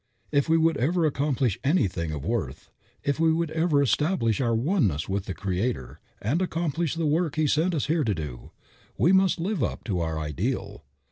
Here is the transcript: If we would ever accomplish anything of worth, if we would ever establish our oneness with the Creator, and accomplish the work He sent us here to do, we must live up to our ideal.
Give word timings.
If 0.31 0.49
we 0.49 0.57
would 0.57 0.77
ever 0.77 1.05
accomplish 1.05 1.59
anything 1.63 2.11
of 2.11 2.25
worth, 2.25 2.71
if 3.03 3.19
we 3.19 3.31
would 3.31 3.51
ever 3.51 3.83
establish 3.83 4.41
our 4.41 4.55
oneness 4.55 5.07
with 5.07 5.25
the 5.25 5.35
Creator, 5.35 5.99
and 6.19 6.41
accomplish 6.41 6.95
the 6.95 7.05
work 7.05 7.35
He 7.35 7.45
sent 7.45 7.75
us 7.75 7.85
here 7.85 8.03
to 8.05 8.15
do, 8.15 8.49
we 8.97 9.11
must 9.11 9.39
live 9.39 9.63
up 9.63 9.83
to 9.83 9.99
our 9.99 10.17
ideal. 10.17 10.83